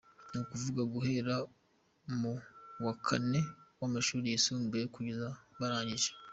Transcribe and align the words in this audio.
Ni 0.29 0.37
ukuvuga 0.43 0.81
guhera 0.93 1.35
mu 2.19 2.31
wa 2.85 2.93
kane 3.05 3.39
w’amashuri 3.79 4.25
yisumbuye 4.33 4.83
kugeza 4.95 5.27
barangije. 5.59 6.11